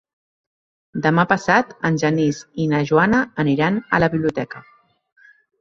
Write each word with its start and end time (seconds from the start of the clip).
Demà 1.05 1.25
passat 1.33 1.75
en 1.91 2.01
Genís 2.05 2.41
i 2.65 2.67
na 2.73 2.81
Joana 2.93 3.21
aniran 3.45 3.81
a 3.99 4.03
la 4.05 4.13
biblioteca. 4.15 4.65